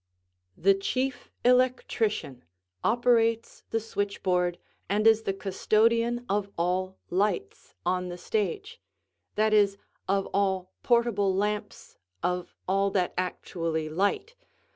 The 0.57 0.73
Chief 0.73 1.29
Electrician 1.45 2.43
operates 2.83 3.61
the 3.69 3.79
switchboard 3.79 4.57
and 4.89 5.05
is 5.05 5.21
the 5.21 5.31
custodian 5.31 6.25
of 6.27 6.49
all 6.57 6.97
lights 7.11 7.75
on 7.85 8.09
the 8.09 8.17
stage; 8.17 8.81
that 9.35 9.53
is, 9.53 9.77
of 10.07 10.25
all 10.33 10.71
portable 10.81 11.35
lamps, 11.35 11.99
of 12.23 12.55
all 12.67 12.89
that 12.89 13.13
actually 13.15 13.89
light. 13.89 14.33